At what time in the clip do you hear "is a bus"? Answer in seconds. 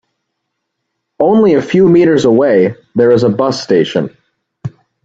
3.11-3.61